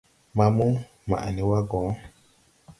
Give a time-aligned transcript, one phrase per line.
[0.35, 0.65] Maamu,
[1.09, 1.79] maʼ ne wa gɔ!